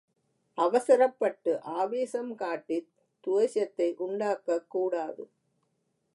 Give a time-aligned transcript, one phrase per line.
[0.53, 1.61] அவசரப்பட்டு
[1.61, 2.89] ஆவேசம் காட்டித்
[3.21, 5.29] துவேஷத்தை உண்டாக்கக் கூடாது.